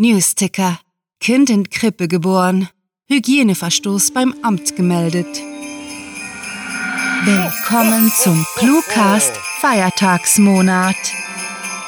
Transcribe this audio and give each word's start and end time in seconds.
Newsticker. 0.00 0.80
Kind 1.20 1.50
in 1.50 1.68
Krippe 1.68 2.08
geboren. 2.08 2.70
Hygieneverstoß 3.10 4.12
beim 4.14 4.34
Amt 4.40 4.74
gemeldet. 4.74 5.26
Willkommen 7.26 8.10
zum 8.16 8.46
Cluecast 8.56 9.36
Feiertagsmonat, 9.60 10.96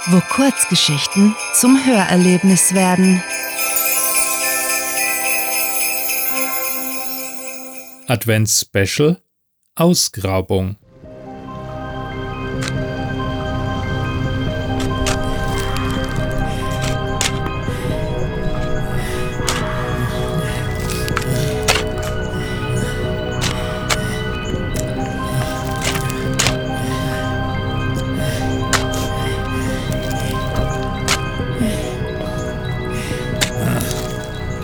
wo 0.08 0.20
Kurzgeschichten 0.28 1.34
zum 1.54 1.86
Hörerlebnis 1.86 2.74
werden. 2.74 3.22
Advents-Special 8.08 9.22
Ausgrabung 9.74 10.76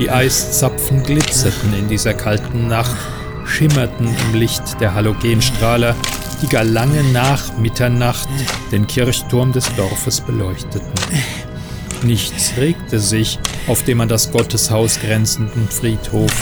Die 0.08 0.14
Eiszapfen 0.14 1.02
glitzerten 1.02 1.74
in 1.74 1.86
dieser 1.86 2.14
kalten 2.14 2.66
Nacht, 2.66 2.96
schimmerten 3.44 4.08
im 4.08 4.40
Licht 4.40 4.80
der 4.80 4.94
Halogenstrahler, 4.94 5.94
die 6.40 6.46
gar 6.46 6.64
lange 6.64 7.02
nach 7.12 7.58
Mitternacht 7.58 8.26
den 8.72 8.86
Kirchturm 8.86 9.52
des 9.52 9.66
Dorfes 9.76 10.22
beleuchteten. 10.22 10.88
Nichts 12.04 12.54
regte 12.56 13.00
sich 13.00 13.38
auf 13.66 13.84
dem 13.84 14.00
an 14.00 14.08
das 14.08 14.32
Gotteshaus 14.32 14.98
grenzenden 14.98 15.68
Friedhof. 15.68 16.32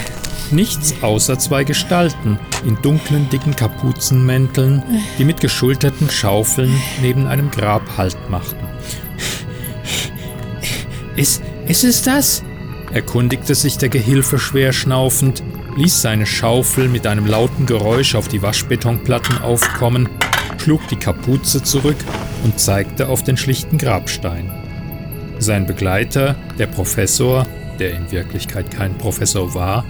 Nichts 0.52 0.94
außer 1.02 1.36
zwei 1.36 1.64
Gestalten 1.64 2.38
in 2.64 2.80
dunklen, 2.82 3.28
dicken 3.30 3.56
Kapuzenmänteln, 3.56 4.84
die 5.18 5.24
mit 5.24 5.40
geschulterten 5.40 6.08
Schaufeln 6.08 6.72
neben 7.02 7.26
einem 7.26 7.50
Grab 7.50 7.82
Halt 7.96 8.30
machten. 8.30 8.68
Ist, 11.16 11.42
ist 11.66 11.82
es 11.82 12.02
das? 12.02 12.44
Erkundigte 12.92 13.54
sich 13.54 13.78
der 13.78 13.88
Gehilfe 13.88 14.38
schwer 14.38 14.72
schnaufend, 14.72 15.42
ließ 15.76 16.02
seine 16.02 16.26
Schaufel 16.26 16.88
mit 16.88 17.06
einem 17.06 17.26
lauten 17.26 17.66
Geräusch 17.66 18.14
auf 18.14 18.28
die 18.28 18.42
Waschbetonplatten 18.42 19.38
aufkommen, 19.38 20.08
schlug 20.58 20.86
die 20.88 20.96
Kapuze 20.96 21.62
zurück 21.62 21.96
und 22.44 22.58
zeigte 22.58 23.08
auf 23.08 23.22
den 23.22 23.36
schlichten 23.36 23.78
Grabstein. 23.78 24.50
Sein 25.38 25.66
Begleiter, 25.66 26.36
der 26.58 26.66
Professor, 26.66 27.46
der 27.78 27.94
in 27.94 28.10
Wirklichkeit 28.10 28.70
kein 28.70 28.96
Professor 28.96 29.54
war, 29.54 29.84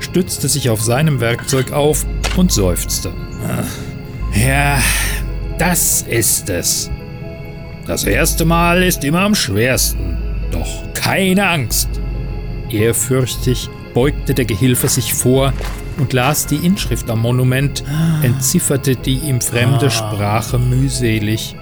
stützte 0.00 0.48
sich 0.48 0.70
auf 0.70 0.80
seinem 0.80 1.20
Werkzeug 1.20 1.72
auf 1.72 2.06
und 2.36 2.52
seufzte. 2.52 3.12
Ja, 4.34 4.78
das 5.58 6.02
ist 6.02 6.48
es. 6.50 6.90
Das 7.86 8.04
erste 8.04 8.44
Mal 8.44 8.82
ist 8.82 9.04
immer 9.04 9.20
am 9.20 9.34
schwersten. 9.34 10.16
Doch 10.50 10.92
keine 10.94 11.48
Angst. 11.48 12.01
Ehrfürchtig 12.72 13.68
beugte 13.94 14.34
der 14.34 14.46
Gehilfe 14.46 14.88
sich 14.88 15.12
vor 15.12 15.52
und 15.98 16.12
las 16.12 16.46
die 16.46 16.56
Inschrift 16.56 17.10
am 17.10 17.20
Monument, 17.20 17.84
entzifferte 18.22 18.96
die 18.96 19.18
ihm 19.18 19.40
fremde 19.40 19.90
Sprache 19.90 20.58
mühselig. 20.58 21.54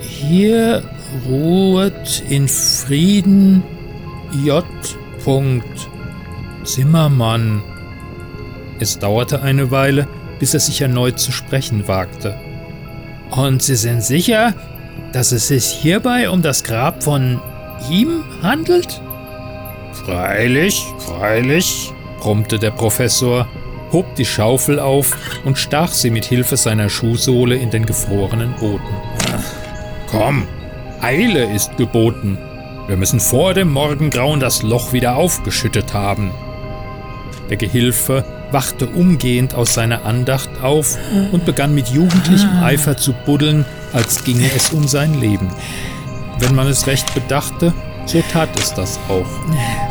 Hier 0.00 0.82
ruhet 1.26 2.22
in 2.28 2.46
Frieden 2.48 3.62
J. 4.44 4.64
Zimmermann. 6.64 7.62
Es 8.78 8.98
dauerte 8.98 9.42
eine 9.42 9.70
Weile, 9.70 10.06
bis 10.38 10.54
er 10.54 10.60
sich 10.60 10.80
erneut 10.80 11.18
zu 11.18 11.32
sprechen 11.32 11.88
wagte. 11.88 12.38
Und 13.30 13.62
Sie 13.62 13.76
sind 13.76 14.02
sicher, 14.02 14.54
dass 15.12 15.32
es 15.32 15.48
sich 15.48 15.66
hierbei 15.66 16.30
um 16.30 16.42
das 16.42 16.64
Grab 16.64 17.02
von 17.02 17.40
ihm 17.90 18.24
handelt? 18.42 19.00
Freilich, 20.04 20.86
freilich, 20.98 21.92
brummte 22.18 22.58
der 22.58 22.70
Professor, 22.70 23.46
hob 23.92 24.14
die 24.16 24.24
Schaufel 24.24 24.78
auf 24.78 25.16
und 25.44 25.58
stach 25.58 25.92
sie 25.92 26.10
mit 26.10 26.24
Hilfe 26.24 26.56
seiner 26.56 26.88
Schuhsohle 26.88 27.56
in 27.56 27.70
den 27.70 27.86
gefrorenen 27.86 28.54
Boden. 28.58 28.82
Komm, 30.10 30.46
Eile 31.00 31.52
ist 31.52 31.76
geboten. 31.76 32.38
Wir 32.86 32.96
müssen 32.96 33.20
vor 33.20 33.54
dem 33.54 33.70
Morgengrauen 33.70 34.40
das 34.40 34.62
Loch 34.62 34.92
wieder 34.92 35.16
aufgeschüttet 35.16 35.92
haben. 35.92 36.32
Der 37.50 37.56
Gehilfe 37.56 38.24
wachte 38.50 38.86
umgehend 38.86 39.54
aus 39.54 39.74
seiner 39.74 40.04
Andacht 40.04 40.50
auf 40.62 40.96
und 41.32 41.44
begann 41.44 41.74
mit 41.74 41.88
jugendlichem 41.88 42.62
Eifer 42.62 42.96
zu 42.96 43.12
buddeln, 43.12 43.64
als 43.92 44.24
ginge 44.24 44.50
es 44.54 44.70
um 44.70 44.88
sein 44.88 45.20
Leben. 45.20 45.48
Wenn 46.38 46.54
man 46.54 46.66
es 46.66 46.86
recht 46.86 47.12
bedachte, 47.14 47.74
so 48.06 48.22
tat 48.32 48.48
es 48.58 48.72
das 48.72 48.98
auch. 49.08 49.87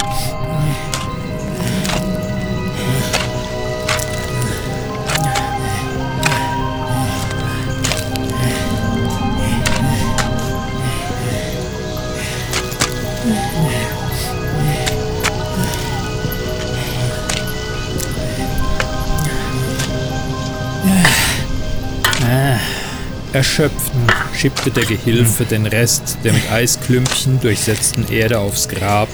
Erschöpft 23.37 23.91
schippte 24.33 24.71
der 24.71 24.85
Gehilfe 24.85 25.45
den 25.45 25.67
Rest 25.67 26.17
der 26.23 26.33
mit 26.33 26.51
Eisklümpchen 26.51 27.39
durchsetzten 27.39 28.11
Erde 28.11 28.39
aufs 28.39 28.67
Grab. 28.67 29.07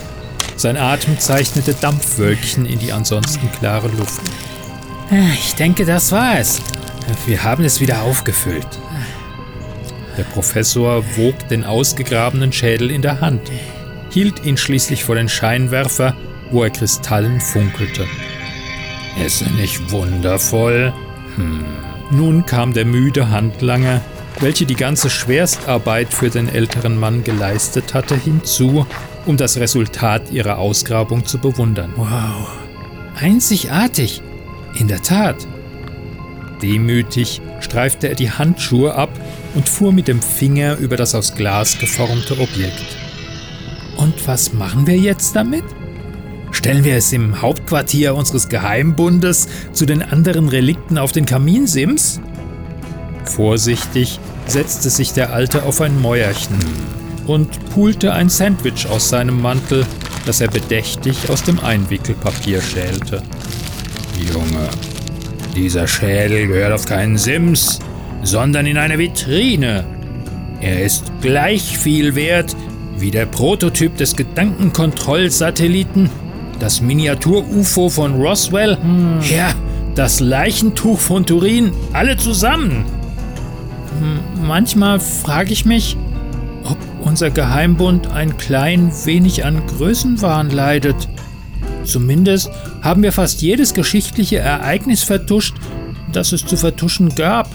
Sein 0.55 0.77
Atem 0.77 1.19
zeichnete 1.19 1.73
Dampfwölkchen 1.73 2.65
in 2.65 2.79
die 2.79 2.93
ansonsten 2.93 3.51
klare 3.51 3.89
Luft. 3.89 4.21
Ich 5.33 5.55
denke, 5.55 5.83
das 5.83 6.13
war 6.13 6.39
es. 6.39 6.61
Wir 7.25 7.43
haben 7.43 7.65
es 7.65 7.81
wieder 7.81 8.03
aufgefüllt. 8.03 8.65
Der 10.17 10.23
Professor 10.23 11.03
wog 11.17 11.49
den 11.49 11.65
ausgegrabenen 11.65 12.53
Schädel 12.53 12.91
in 12.91 13.01
der 13.01 13.19
Hand, 13.19 13.51
hielt 14.09 14.45
ihn 14.45 14.55
schließlich 14.55 15.03
vor 15.03 15.15
den 15.15 15.27
Scheinwerfer, 15.27 16.15
wo 16.49 16.63
er 16.63 16.69
kristallen 16.69 17.41
funkelte. 17.41 18.07
Ist 19.25 19.41
er 19.41 19.51
nicht 19.51 19.91
wundervoll? 19.91 20.93
Hm. 21.35 21.65
Nun 22.11 22.45
kam 22.45 22.73
der 22.73 22.85
müde 22.85 23.29
Handlanger, 23.29 23.99
welche 24.39 24.65
die 24.65 24.75
ganze 24.75 25.09
Schwerstarbeit 25.09 26.13
für 26.13 26.29
den 26.29 26.49
älteren 26.49 26.99
Mann 26.99 27.23
geleistet 27.23 27.93
hatte, 27.93 28.15
hinzu, 28.15 28.85
um 29.25 29.37
das 29.37 29.57
Resultat 29.57 30.31
ihrer 30.31 30.57
Ausgrabung 30.57 31.25
zu 31.25 31.37
bewundern. 31.37 31.93
Wow, 31.95 32.49
einzigartig, 33.19 34.21
in 34.79 34.87
der 34.87 35.01
Tat. 35.01 35.47
Demütig 36.61 37.41
streifte 37.59 38.09
er 38.09 38.15
die 38.15 38.31
Handschuhe 38.31 38.95
ab 38.95 39.09
und 39.53 39.67
fuhr 39.67 39.91
mit 39.91 40.07
dem 40.07 40.21
Finger 40.21 40.77
über 40.77 40.97
das 40.97 41.13
aus 41.13 41.35
Glas 41.35 41.77
geformte 41.77 42.39
Objekt. 42.39 42.97
Und 43.97 44.27
was 44.27 44.53
machen 44.53 44.87
wir 44.87 44.97
jetzt 44.97 45.35
damit? 45.35 45.63
Stellen 46.51 46.83
wir 46.83 46.95
es 46.95 47.11
im 47.11 47.41
Hauptquartier 47.41 48.15
unseres 48.15 48.47
Geheimbundes 48.47 49.47
zu 49.73 49.85
den 49.85 50.01
anderen 50.01 50.47
Relikten 50.47 50.97
auf 50.97 51.11
den 51.11 51.25
Kaminsims? 51.25 52.21
Vorsichtig 53.25 54.19
setzte 54.47 54.89
sich 54.89 55.13
der 55.13 55.33
Alte 55.33 55.63
auf 55.63 55.81
ein 55.81 56.01
Mäuerchen 56.01 56.57
und 57.25 57.69
pulte 57.71 58.13
ein 58.13 58.29
Sandwich 58.29 58.87
aus 58.87 59.09
seinem 59.09 59.41
Mantel, 59.41 59.85
das 60.25 60.41
er 60.41 60.49
bedächtig 60.49 61.29
aus 61.29 61.43
dem 61.43 61.59
Einwickelpapier 61.59 62.61
schälte. 62.61 63.21
Junge, 64.33 64.69
dieser 65.55 65.87
Schädel 65.87 66.47
gehört 66.47 66.73
auf 66.73 66.85
keinen 66.85 67.17
Sims, 67.17 67.79
sondern 68.23 68.65
in 68.65 68.77
eine 68.77 68.97
Vitrine. 68.97 69.85
Er 70.61 70.83
ist 70.83 71.11
gleich 71.21 71.77
viel 71.77 72.15
wert 72.15 72.55
wie 72.97 73.11
der 73.11 73.25
Prototyp 73.25 73.97
des 73.97 74.15
Gedankenkontrollsatelliten 74.15 76.09
das 76.63 76.81
Miniatur-UFO 76.81 77.89
von 77.89 78.21
Roswell, 78.21 78.77
hm. 78.77 79.19
ja, 79.29 79.51
das 79.95 80.21
Leichentuch 80.21 80.97
von 80.97 81.25
Turin, 81.25 81.73
alle 81.91 82.15
zusammen. 82.15 82.85
Hm, 83.99 84.19
manchmal 84.47 84.99
frage 84.99 85.53
ich 85.53 85.65
mich, 85.65 85.97
ob 86.63 86.77
unser 87.01 87.29
Geheimbund 87.29 88.11
ein 88.11 88.37
klein 88.37 88.91
wenig 89.05 89.45
an 89.45 89.61
Größenwahn 89.67 90.49
leidet. 90.49 91.07
Zumindest 91.83 92.49
haben 92.81 93.03
wir 93.03 93.11
fast 93.11 93.41
jedes 93.41 93.73
geschichtliche 93.73 94.39
Ereignis 94.39 95.03
vertuscht, 95.03 95.55
das 96.11 96.31
es 96.31 96.45
zu 96.45 96.55
vertuschen 96.55 97.13
gab, 97.15 97.49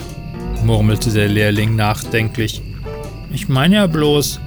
murmelte 0.64 1.10
der 1.10 1.28
Lehrling 1.28 1.76
nachdenklich. 1.76 2.60
Ich 3.32 3.48
meine 3.48 3.76
ja 3.76 3.86
bloß, 3.86 4.40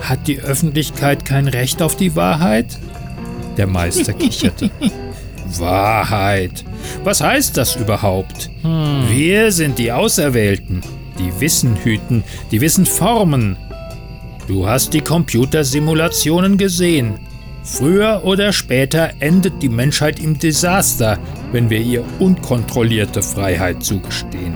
Hat 0.00 0.26
die 0.26 0.40
Öffentlichkeit 0.40 1.24
kein 1.24 1.46
Recht 1.46 1.80
auf 1.80 1.94
die 1.96 2.16
Wahrheit? 2.16 2.78
Der 3.56 3.68
Meister 3.68 4.12
kicherte. 4.12 4.70
Wahrheit. 5.58 6.64
Was 7.04 7.20
heißt 7.20 7.56
das 7.56 7.76
überhaupt? 7.76 8.50
Hm. 8.62 9.04
Wir 9.08 9.52
sind 9.52 9.78
die 9.78 9.92
Auserwählten, 9.92 10.82
die 11.18 11.40
Wissen 11.40 11.76
hüten, 11.76 12.24
die 12.50 12.60
Wissen 12.60 12.86
formen. 12.86 13.56
Du 14.48 14.66
hast 14.66 14.92
die 14.94 15.00
Computersimulationen 15.00 16.56
gesehen. 16.56 17.18
Früher 17.64 18.22
oder 18.24 18.52
später 18.52 19.12
endet 19.20 19.62
die 19.62 19.68
Menschheit 19.68 20.18
im 20.18 20.38
Desaster, 20.38 21.18
wenn 21.52 21.70
wir 21.70 21.80
ihr 21.80 22.04
unkontrollierte 22.18 23.22
Freiheit 23.22 23.84
zugestehen. 23.84 24.54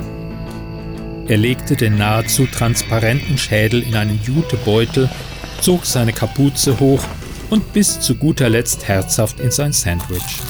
Er 1.29 1.37
legte 1.37 1.77
den 1.77 1.97
nahezu 1.97 2.47
transparenten 2.47 3.39
Schädel 3.39 3.83
in 3.83 3.95
einen 3.97 4.21
Jutebeutel, 4.23 5.09
zog 5.61 5.85
seine 5.85 6.13
Kapuze 6.13 6.79
hoch 6.81 7.03
und 7.51 7.73
biss 7.73 8.01
zu 8.01 8.17
guter 8.17 8.49
Letzt 8.49 8.89
herzhaft 8.89 9.41
in 9.41 9.51
sein 9.51 9.73
Sandwich. 9.73 10.41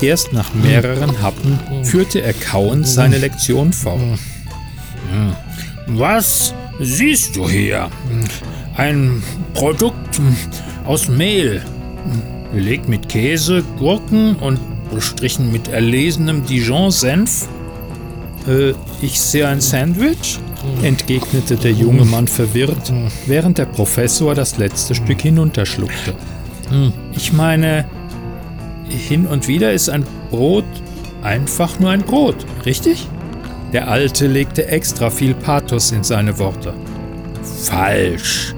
Erst 0.00 0.32
nach 0.32 0.52
mehreren 0.54 1.22
Happen 1.22 1.58
führte 1.84 2.20
er 2.20 2.32
kauend 2.34 2.86
seine 2.86 3.18
Lektion 3.18 3.72
fort. 3.72 4.00
Was 5.86 6.54
siehst 6.80 7.36
du 7.36 7.48
hier? 7.48 7.88
Ein 8.76 9.22
Produkt 9.54 10.20
aus 10.84 11.08
Mehl, 11.08 11.62
belegt 12.52 12.88
mit 12.88 13.08
Käse, 13.08 13.64
Gurken 13.78 14.36
und 14.36 14.60
bestrichen 14.90 15.50
mit 15.50 15.68
erlesenem 15.68 16.44
Dijon-Senf. 16.44 17.48
Äh, 18.46 18.74
ich 19.02 19.20
sehe 19.20 19.48
ein 19.48 19.60
Sandwich? 19.60 20.38
entgegnete 20.82 21.56
der 21.56 21.72
junge 21.72 22.04
Mann 22.04 22.26
verwirrt, 22.26 22.92
während 23.26 23.58
der 23.58 23.66
Professor 23.66 24.34
das 24.34 24.58
letzte 24.58 24.94
Stück 24.94 25.22
hinunterschluckte. 25.22 26.14
Ich 27.16 27.32
meine, 27.32 27.84
hin 28.88 29.26
und 29.26 29.48
wieder 29.48 29.72
ist 29.72 29.88
ein 29.88 30.04
Brot 30.30 30.64
einfach 31.22 31.78
nur 31.78 31.90
ein 31.90 32.02
Brot, 32.02 32.46
richtig? 32.64 33.08
Der 33.72 33.88
Alte 33.88 34.26
legte 34.26 34.66
extra 34.68 35.10
viel 35.10 35.34
Pathos 35.34 35.92
in 35.92 36.04
seine 36.04 36.38
Worte. 36.38 36.74
Falsch. 37.64 38.54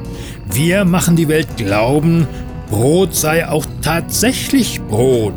Wir 0.50 0.84
machen 0.84 1.16
die 1.16 1.28
Welt 1.28 1.56
glauben, 1.56 2.26
Brot 2.70 3.14
sei 3.14 3.48
auch 3.48 3.64
tatsächlich 3.82 4.80
Brot. 4.82 5.34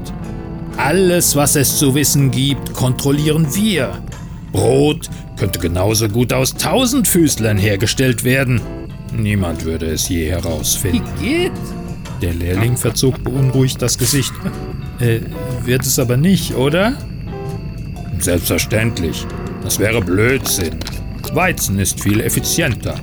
Alles, 0.78 1.36
was 1.36 1.56
es 1.56 1.78
zu 1.78 1.96
wissen 1.96 2.32
gibt, 2.32 2.74
kontrollieren 2.74 3.48
wir. 3.56 3.92
Brot 4.52 5.10
könnte 5.38 5.60
genauso 5.60 6.08
gut 6.10 6.34
aus 6.34 6.54
Tausendfüßlern 6.56 7.58
hergestellt 7.58 8.24
werden. 8.24 8.62
Niemand 9.16 9.66
würde 9.66 9.88
es 9.88 10.08
je 10.10 10.30
herausfinden. 10.30 11.04
Wie 11.20 11.26
geht? 11.26 11.52
Der 12.22 12.34
Lehrling 12.34 12.78
verzog 12.78 13.24
beunruhigt 13.24 13.82
das 13.82 13.98
Gesicht. 13.98 14.34
Äh, 15.00 15.22
wird 15.66 15.82
es 15.82 15.98
aber 15.98 16.18
nicht, 16.18 16.56
oder? 16.56 16.94
Selbstverständlich. 18.20 19.26
Das 19.64 19.80
wäre 19.80 20.02
Blödsinn. 20.02 20.80
Weizen 21.34 21.80
ist 21.80 22.02
viel 22.02 22.20
effizienter. 22.20 22.96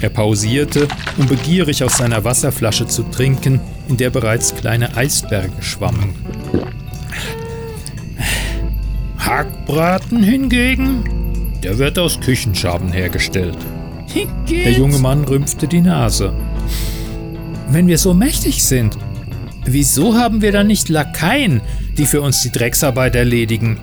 Er 0.00 0.08
pausierte, 0.10 0.86
um 1.16 1.26
begierig 1.26 1.82
aus 1.82 1.98
seiner 1.98 2.24
Wasserflasche 2.24 2.86
zu 2.86 3.02
trinken, 3.02 3.60
in 3.88 3.96
der 3.96 4.10
bereits 4.10 4.54
kleine 4.54 4.96
Eisberge 4.96 5.60
schwammen. 5.60 6.14
Hackbraten 9.18 10.22
hingegen, 10.22 11.52
der 11.62 11.78
wird 11.78 11.98
aus 11.98 12.20
Küchenschaben 12.20 12.92
hergestellt. 12.92 13.58
Der 14.48 14.72
junge 14.72 14.98
Mann 14.98 15.24
rümpfte 15.24 15.68
die 15.68 15.80
Nase. 15.80 16.32
Wenn 17.70 17.88
wir 17.88 17.98
so 17.98 18.14
mächtig 18.14 18.64
sind, 18.64 18.96
wieso 19.66 20.14
haben 20.14 20.40
wir 20.40 20.52
dann 20.52 20.68
nicht 20.68 20.88
Lakaien, 20.88 21.60
die 21.98 22.06
für 22.06 22.22
uns 22.22 22.40
die 22.40 22.52
Drecksarbeit 22.52 23.16
erledigen? 23.16 23.78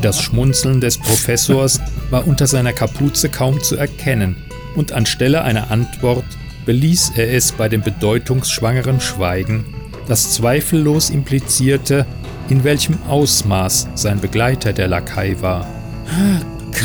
Das 0.00 0.20
Schmunzeln 0.20 0.80
des 0.80 0.98
Professors 0.98 1.80
war 2.10 2.26
unter 2.26 2.46
seiner 2.46 2.72
Kapuze 2.72 3.28
kaum 3.28 3.62
zu 3.62 3.76
erkennen, 3.76 4.36
und 4.76 4.92
anstelle 4.92 5.42
einer 5.42 5.70
Antwort 5.70 6.24
beließ 6.64 7.12
er 7.16 7.32
es 7.32 7.52
bei 7.52 7.68
dem 7.68 7.82
bedeutungsschwangeren 7.82 9.00
Schweigen, 9.00 9.64
das 10.06 10.32
zweifellos 10.32 11.10
implizierte, 11.10 12.06
in 12.48 12.64
welchem 12.64 12.98
Ausmaß 13.08 13.88
sein 13.94 14.20
Begleiter 14.20 14.72
der 14.72 14.88
Lakai 14.88 15.36
war. 15.40 15.66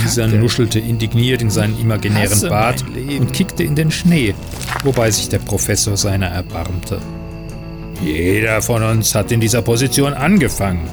Dieser 0.04 0.28
nuschelte 0.28 0.80
indigniert 0.80 1.42
in 1.42 1.50
seinen 1.50 1.80
imaginären 1.80 2.50
Bart 2.50 2.84
und 3.20 3.34
kickte 3.34 3.64
in 3.64 3.76
den 3.76 3.92
Schnee, 3.92 4.36
wobei 4.84 5.12
sich 5.12 5.30
der 5.30 5.40
Professor 5.40 5.96
seiner 5.98 6.28
erbarmte. 6.28 7.00
Jeder 8.04 8.62
von 8.62 8.84
uns 8.84 9.16
hat 9.16 9.32
in 9.32 9.40
dieser 9.40 9.62
Position 9.62 10.14
angefangen. 10.14 10.90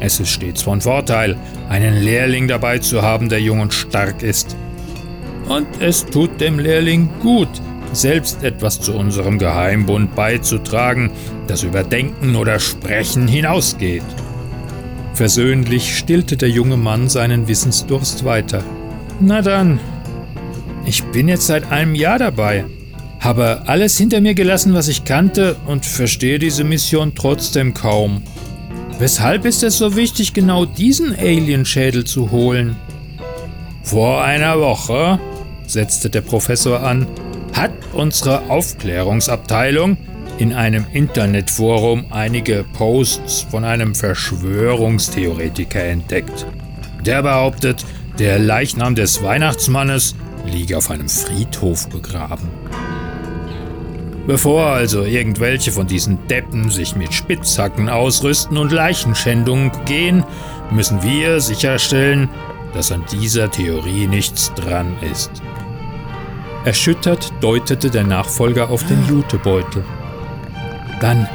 Es 0.00 0.18
ist 0.18 0.30
stets 0.30 0.62
von 0.62 0.80
Vorteil, 0.80 1.36
einen 1.68 2.02
Lehrling 2.02 2.48
dabei 2.48 2.78
zu 2.78 3.02
haben, 3.02 3.28
der 3.28 3.40
jung 3.40 3.60
und 3.60 3.74
stark 3.74 4.22
ist. 4.22 4.56
Und 5.48 5.66
es 5.80 6.06
tut 6.06 6.40
dem 6.40 6.58
Lehrling 6.58 7.10
gut, 7.20 7.48
selbst 7.92 8.42
etwas 8.42 8.80
zu 8.80 8.94
unserem 8.94 9.38
Geheimbund 9.38 10.14
beizutragen, 10.14 11.10
das 11.46 11.62
über 11.62 11.82
Denken 11.82 12.36
oder 12.36 12.58
Sprechen 12.58 13.28
hinausgeht. 13.28 14.02
Versöhnlich 15.12 15.98
stillte 15.98 16.36
der 16.36 16.48
junge 16.48 16.76
Mann 16.78 17.08
seinen 17.08 17.46
Wissensdurst 17.46 18.24
weiter. 18.24 18.64
Na 19.20 19.42
dann, 19.42 19.80
ich 20.86 21.04
bin 21.04 21.28
jetzt 21.28 21.46
seit 21.46 21.70
einem 21.70 21.94
Jahr 21.94 22.18
dabei, 22.18 22.64
habe 23.18 23.64
alles 23.66 23.98
hinter 23.98 24.22
mir 24.22 24.34
gelassen, 24.34 24.72
was 24.72 24.88
ich 24.88 25.04
kannte 25.04 25.56
und 25.66 25.84
verstehe 25.84 26.38
diese 26.38 26.64
Mission 26.64 27.14
trotzdem 27.14 27.74
kaum. 27.74 28.22
Weshalb 29.00 29.46
ist 29.46 29.62
es 29.62 29.78
so 29.78 29.96
wichtig, 29.96 30.34
genau 30.34 30.66
diesen 30.66 31.18
Alienschädel 31.18 32.04
zu 32.04 32.30
holen? 32.30 32.76
Vor 33.82 34.22
einer 34.22 34.60
Woche, 34.60 35.18
setzte 35.66 36.10
der 36.10 36.20
Professor 36.20 36.80
an, 36.82 37.06
hat 37.54 37.72
unsere 37.94 38.50
Aufklärungsabteilung 38.50 39.96
in 40.36 40.52
einem 40.52 40.84
Internetforum 40.92 42.04
einige 42.10 42.62
Posts 42.74 43.46
von 43.50 43.64
einem 43.64 43.94
Verschwörungstheoretiker 43.94 45.82
entdeckt. 45.82 46.46
Der 47.02 47.22
behauptet, 47.22 47.86
der 48.18 48.38
Leichnam 48.38 48.96
des 48.96 49.22
Weihnachtsmannes 49.22 50.14
liege 50.44 50.76
auf 50.76 50.90
einem 50.90 51.08
Friedhof 51.08 51.88
begraben. 51.88 52.50
Bevor 54.26 54.66
also 54.66 55.02
irgendwelche 55.02 55.72
von 55.72 55.86
diesen 55.86 56.26
Deppen 56.28 56.70
sich 56.70 56.94
mit 56.94 57.12
Spitzhacken 57.12 57.88
ausrüsten 57.88 58.58
und 58.58 58.70
Leichenschändungen 58.70 59.72
gehen, 59.86 60.24
müssen 60.70 61.02
wir 61.02 61.40
sicherstellen, 61.40 62.28
dass 62.74 62.92
an 62.92 63.04
dieser 63.10 63.50
Theorie 63.50 64.06
nichts 64.06 64.52
dran 64.54 64.96
ist. 65.10 65.30
Erschüttert 66.64 67.32
deutete 67.40 67.90
der 67.90 68.04
Nachfolger 68.04 68.70
auf 68.70 68.86
den 68.86 69.04
Jutebeutel. 69.08 69.82
Dann 71.00 71.26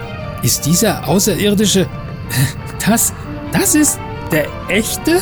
ist 0.44 0.66
dieser 0.66 1.08
Außerirdische. 1.08 1.88
Das. 2.86 3.14
Das 3.52 3.74
ist 3.74 4.00
der 4.32 4.48
echte? 4.68 5.22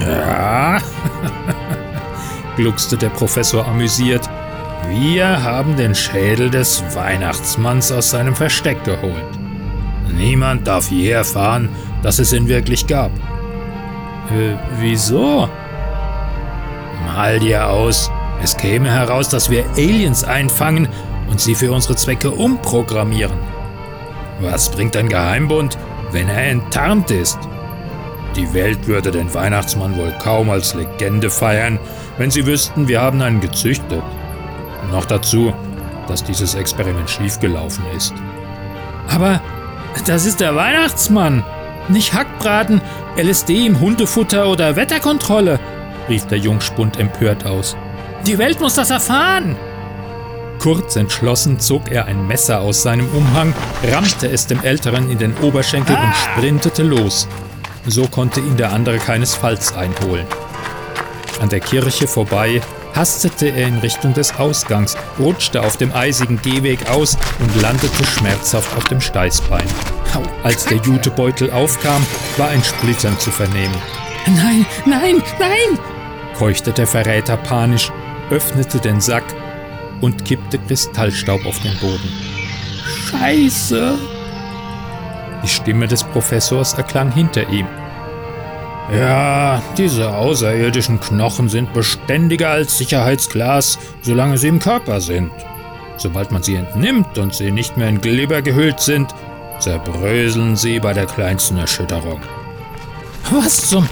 Ja, 0.00 0.78
gluckste 2.56 2.96
der 2.96 3.10
Professor 3.10 3.66
amüsiert. 3.66 4.28
Wir 4.94 5.42
haben 5.42 5.76
den 5.76 5.94
Schädel 5.94 6.50
des 6.50 6.84
Weihnachtsmanns 6.94 7.90
aus 7.90 8.10
seinem 8.10 8.36
Versteck 8.36 8.84
geholt. 8.84 9.24
Niemand 10.14 10.68
darf 10.68 10.90
je 10.90 11.08
erfahren, 11.08 11.70
dass 12.02 12.18
es 12.18 12.34
ihn 12.34 12.46
wirklich 12.46 12.86
gab. 12.86 13.10
Äh, 14.30 14.54
wieso? 14.78 15.48
Mal 17.06 17.40
dir 17.40 17.70
aus, 17.70 18.10
es 18.42 18.54
käme 18.54 18.90
heraus, 18.90 19.30
dass 19.30 19.48
wir 19.48 19.64
Aliens 19.76 20.24
einfangen 20.24 20.86
und 21.30 21.40
sie 21.40 21.54
für 21.54 21.72
unsere 21.72 21.96
Zwecke 21.96 22.30
umprogrammieren. 22.30 23.38
Was 24.40 24.70
bringt 24.70 24.94
ein 24.98 25.08
Geheimbund, 25.08 25.78
wenn 26.10 26.28
er 26.28 26.50
enttarnt 26.50 27.10
ist? 27.10 27.38
Die 28.36 28.52
Welt 28.52 28.86
würde 28.86 29.10
den 29.10 29.32
Weihnachtsmann 29.32 29.96
wohl 29.96 30.12
kaum 30.22 30.50
als 30.50 30.74
Legende 30.74 31.30
feiern, 31.30 31.78
wenn 32.18 32.30
sie 32.30 32.44
wüssten, 32.44 32.88
wir 32.88 33.00
haben 33.00 33.22
einen 33.22 33.40
gezüchtet. 33.40 34.02
Noch 34.92 35.06
dazu, 35.06 35.52
dass 36.06 36.22
dieses 36.22 36.54
Experiment 36.54 37.10
schiefgelaufen 37.10 37.84
ist. 37.96 38.14
Aber 39.08 39.40
das 40.06 40.26
ist 40.26 40.40
der 40.40 40.54
Weihnachtsmann, 40.54 41.44
nicht 41.88 42.14
Hackbraten, 42.14 42.80
LSD 43.16 43.66
im 43.66 43.80
Hundefutter 43.80 44.46
oder 44.46 44.76
Wetterkontrolle, 44.76 45.58
rief 46.08 46.26
der 46.26 46.38
Jungspund 46.38 46.98
empört 46.98 47.44
aus. 47.44 47.76
Die 48.26 48.38
Welt 48.38 48.60
muss 48.60 48.74
das 48.74 48.90
erfahren! 48.90 49.56
Kurz 50.60 50.94
entschlossen 50.94 51.58
zog 51.58 51.90
er 51.90 52.06
ein 52.06 52.26
Messer 52.28 52.60
aus 52.60 52.82
seinem 52.82 53.08
Umhang, 53.08 53.52
rammte 53.90 54.28
es 54.28 54.46
dem 54.46 54.62
Älteren 54.62 55.10
in 55.10 55.18
den 55.18 55.36
Oberschenkel 55.38 55.96
und 55.96 56.14
sprintete 56.14 56.84
los. 56.84 57.26
So 57.84 58.06
konnte 58.06 58.38
ihn 58.38 58.56
der 58.56 58.72
andere 58.72 58.98
keinesfalls 58.98 59.74
einholen. 59.74 60.26
An 61.40 61.48
der 61.48 61.58
Kirche 61.58 62.06
vorbei 62.06 62.62
hastete 62.94 63.48
er 63.48 63.68
in 63.68 63.78
Richtung 63.78 64.14
des 64.14 64.34
Ausgangs, 64.36 64.96
rutschte 65.18 65.62
auf 65.62 65.76
dem 65.76 65.92
eisigen 65.94 66.40
Gehweg 66.42 66.90
aus 66.90 67.16
und 67.40 67.60
landete 67.60 68.04
schmerzhaft 68.04 68.76
auf 68.76 68.84
dem 68.84 69.00
Steißbein. 69.00 69.66
Als 70.42 70.64
der 70.66 70.78
Jutebeutel 70.78 71.50
aufkam, 71.50 72.04
war 72.36 72.48
ein 72.48 72.62
Splittern 72.62 73.18
zu 73.18 73.30
vernehmen. 73.30 73.76
Nein, 74.26 74.66
nein, 74.84 75.22
nein! 75.38 75.78
keuchte 76.38 76.72
der 76.72 76.86
Verräter 76.86 77.36
panisch, 77.36 77.90
öffnete 78.30 78.78
den 78.78 79.00
Sack 79.00 79.24
und 80.00 80.24
kippte 80.24 80.58
Kristallstaub 80.58 81.44
auf 81.46 81.60
den 81.60 81.76
Boden. 81.78 82.12
Scheiße! 83.10 83.98
Die 85.42 85.48
Stimme 85.48 85.88
des 85.88 86.04
Professors 86.04 86.74
erklang 86.74 87.10
hinter 87.12 87.48
ihm. 87.48 87.66
Ja, 88.90 89.62
diese 89.78 90.14
außerirdischen 90.14 91.00
Knochen 91.00 91.48
sind 91.48 91.72
beständiger 91.72 92.50
als 92.50 92.78
Sicherheitsglas, 92.78 93.78
solange 94.02 94.38
sie 94.38 94.48
im 94.48 94.58
Körper 94.58 95.00
sind. 95.00 95.30
Sobald 95.96 96.32
man 96.32 96.42
sie 96.42 96.56
entnimmt 96.56 97.16
und 97.16 97.34
sie 97.34 97.52
nicht 97.52 97.76
mehr 97.76 97.88
in 97.88 98.00
Glibber 98.00 98.42
gehüllt 98.42 98.80
sind, 98.80 99.14
zerbröseln 99.60 100.56
sie 100.56 100.80
bei 100.80 100.92
der 100.92 101.06
kleinsten 101.06 101.58
Erschütterung. 101.58 102.20
Was 103.30 103.68
zum... 103.68 103.88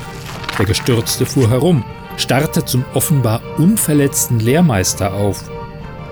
Der 0.59 0.67
Gestürzte 0.67 1.25
fuhr 1.25 1.49
herum, 1.49 1.85
starrte 2.19 2.65
zum 2.65 2.85
offenbar 2.93 3.41
unverletzten 3.57 4.41
Lehrmeister 4.41 5.15
auf. 5.15 5.49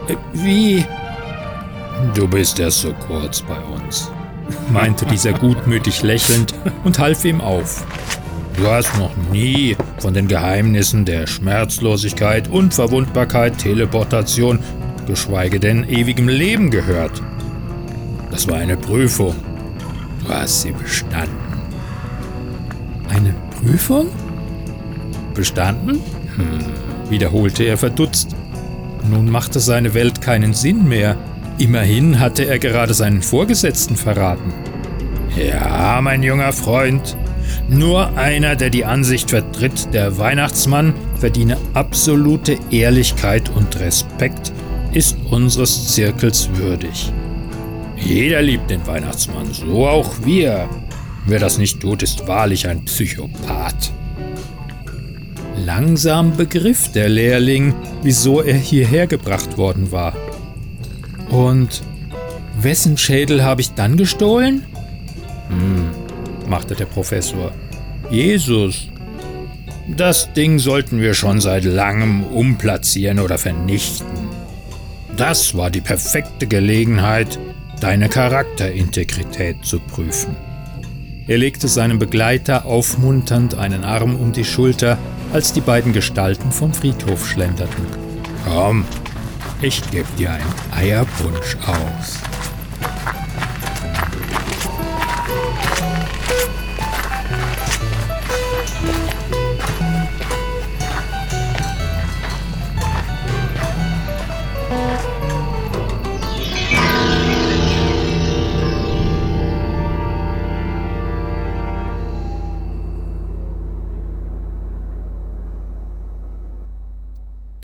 Äh, 0.08 0.14
wie? 0.32 0.86
Du 2.14 2.26
bist 2.26 2.58
erst 2.60 2.80
so 2.80 2.94
kurz 2.94 3.42
bei 3.42 3.58
uns, 3.58 4.10
meinte 4.72 5.04
dieser 5.04 5.32
gutmütig 5.32 6.02
lächelnd 6.02 6.54
und 6.84 6.98
half 6.98 7.24
ihm 7.24 7.40
auf. 7.40 7.84
Du 8.58 8.66
hast 8.66 8.98
noch 8.98 9.16
nie 9.30 9.76
von 9.98 10.14
den 10.14 10.26
Geheimnissen 10.26 11.04
der 11.04 11.28
Schmerzlosigkeit, 11.28 12.48
Unverwundbarkeit, 12.48 13.56
Teleportation, 13.56 14.58
geschweige 15.06 15.60
denn 15.60 15.88
ewigem 15.88 16.26
Leben 16.26 16.68
gehört. 16.72 17.22
Das 18.32 18.48
war 18.48 18.56
eine 18.56 18.76
Prüfung. 18.76 19.36
Du 20.24 20.34
hast 20.34 20.62
sie 20.62 20.72
bestanden. 20.72 21.62
Eine 23.08 23.32
Prüfung? 23.50 24.08
Bestanden? 25.34 26.00
Hm, 26.34 27.10
wiederholte 27.10 27.62
er 27.62 27.76
verdutzt. 27.76 28.34
Nun 29.08 29.30
machte 29.30 29.60
seine 29.60 29.94
Welt 29.94 30.20
keinen 30.20 30.52
Sinn 30.52 30.88
mehr. 30.88 31.16
Immerhin 31.58 32.18
hatte 32.18 32.44
er 32.44 32.58
gerade 32.58 32.92
seinen 32.92 33.22
Vorgesetzten 33.22 33.94
verraten. 33.94 34.52
Ja, 35.36 36.00
mein 36.02 36.24
junger 36.24 36.52
Freund, 36.52 37.16
nur 37.68 38.16
einer, 38.16 38.56
der 38.56 38.70
die 38.70 38.84
Ansicht 38.84 39.30
vertritt, 39.30 39.92
der 39.92 40.18
Weihnachtsmann 40.18 40.94
verdiene 41.16 41.56
absolute 41.74 42.58
Ehrlichkeit 42.70 43.50
und 43.54 43.78
Respekt, 43.78 44.52
ist 44.92 45.16
unseres 45.30 45.94
Zirkels 45.94 46.50
würdig. 46.54 47.12
Jeder 47.96 48.42
liebt 48.42 48.70
den 48.70 48.86
Weihnachtsmann, 48.86 49.52
so 49.52 49.86
auch 49.86 50.14
wir. 50.24 50.68
Wer 51.26 51.38
das 51.38 51.58
nicht 51.58 51.80
tut, 51.80 52.02
ist 52.02 52.26
wahrlich 52.26 52.68
ein 52.68 52.84
Psychopath. 52.84 53.92
Langsam 55.64 56.36
begriff 56.36 56.92
der 56.92 57.08
Lehrling, 57.08 57.74
wieso 58.02 58.40
er 58.40 58.56
hierher 58.56 59.06
gebracht 59.06 59.58
worden 59.58 59.92
war. 59.92 60.14
Und 61.28 61.82
wessen 62.60 62.96
Schädel 62.96 63.44
habe 63.44 63.60
ich 63.60 63.74
dann 63.74 63.96
gestohlen? 63.96 64.64
Machte 66.48 66.74
der 66.74 66.86
Professor. 66.86 67.52
Jesus. 68.10 68.88
Das 69.96 70.32
Ding 70.32 70.58
sollten 70.58 71.00
wir 71.00 71.14
schon 71.14 71.40
seit 71.40 71.64
langem 71.64 72.24
umplatzieren 72.24 73.20
oder 73.20 73.38
vernichten. 73.38 74.06
Das 75.16 75.56
war 75.56 75.70
die 75.70 75.80
perfekte 75.80 76.46
Gelegenheit, 76.46 77.38
deine 77.80 78.08
Charakterintegrität 78.08 79.64
zu 79.64 79.80
prüfen. 79.80 80.36
Er 81.26 81.38
legte 81.38 81.68
seinem 81.68 81.98
Begleiter 81.98 82.64
aufmunternd 82.64 83.54
einen 83.54 83.84
Arm 83.84 84.16
um 84.16 84.32
die 84.32 84.44
Schulter, 84.44 84.96
als 85.32 85.52
die 85.52 85.60
beiden 85.60 85.92
Gestalten 85.92 86.50
vom 86.52 86.72
Friedhof 86.72 87.28
schlenderten. 87.28 87.84
Komm, 88.46 88.86
ich 89.60 89.82
geb 89.90 90.06
dir 90.16 90.32
einen 90.32 90.54
Eierpunsch 90.74 91.56
aus. 91.66 92.37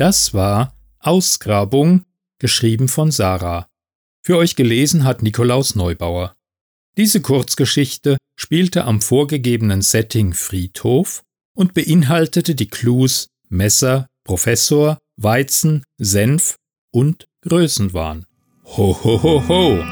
Das 0.04 0.34
war 0.34 0.75
Ausgrabung, 0.99 2.04
geschrieben 2.38 2.88
von 2.88 3.11
Sarah. 3.11 3.70
Für 4.20 4.37
euch 4.37 4.54
gelesen 4.54 5.04
hat 5.04 5.23
Nikolaus 5.23 5.76
Neubauer. 5.76 6.37
Diese 6.99 7.23
Kurzgeschichte 7.23 8.18
spielte 8.37 8.84
am 8.84 9.00
vorgegebenen 9.00 9.80
Setting 9.80 10.34
Friedhof 10.34 11.23
und 11.56 11.73
beinhaltete 11.73 12.54
die 12.54 12.68
Clues 12.68 13.28
Messer, 13.49 14.06
Professor, 14.25 14.99
Weizen, 15.16 15.82
Senf 15.96 16.56
und 16.90 17.26
Größenwahn. 17.40 18.26
Ho 18.76 18.99
ho 19.02 19.23
ho 19.23 19.49
ho! 19.49 19.82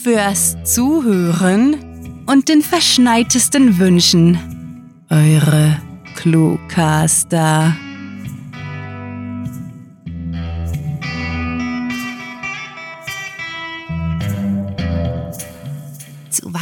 fürs 0.03 0.57
Zuhören 0.65 2.25
und 2.27 2.49
den 2.49 2.63
verschneitesten 2.63 3.79
Wünschen. 3.79 4.39
Eure 5.11 5.77
Cluecaster. 6.15 7.77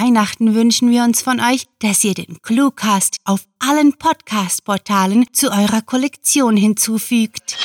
Weihnachten 0.01 0.55
wünschen 0.55 0.91
wir 0.91 1.05
uns 1.05 1.21
von 1.23 1.41
euch, 1.41 1.67
dass 1.81 2.03
ihr 2.03 2.15
den 2.15 2.41
Cluecast 2.43 3.19
auf 3.25 3.43
allen 3.61 3.93
Podcast-Portalen 3.93 5.27
zu 5.33 5.53
eurer 5.53 5.83
Kollektion 5.83 6.57
hinzufügt. 6.57 7.57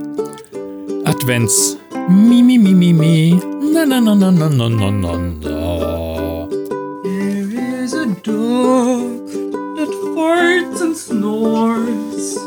Advents. 1.05 1.77
Me, 2.09 2.41
me, 2.41 2.57
me, 2.57 2.73
me, 2.73 2.91
me. 2.91 3.31
na 3.73 3.85
na 3.85 3.99
na 4.01 4.13
na 4.13 4.29
na 4.29 4.49
na 4.49 4.67
na 4.67 4.89
na. 4.89 5.17
no. 5.17 6.49
There 7.03 7.49
is 7.81 7.93
a 7.93 8.07
dog 8.07 9.25
that 9.77 9.89
farts 10.15 10.81
and 10.81 10.97
snores. 10.97 12.37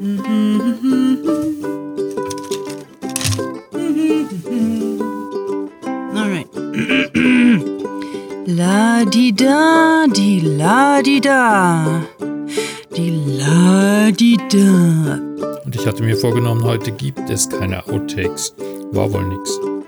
All 6.16 6.28
right. 6.32 6.48
la 8.56 9.04
di 9.04 9.32
da, 9.32 10.06
di 10.06 10.40
la 10.40 11.02
di 11.02 11.20
da. 11.20 12.09
Mir 16.10 16.16
vorgenommen, 16.16 16.64
heute 16.64 16.90
gibt 16.90 17.30
es 17.30 17.48
keine 17.48 17.86
Outtakes. 17.86 18.52
War 18.90 19.12
wohl 19.12 19.28
nix. 19.28 19.60
Tucker! 19.60 19.79